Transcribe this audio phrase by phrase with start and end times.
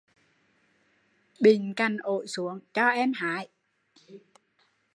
[1.41, 3.47] Bịn cành ổi xuống cho em hái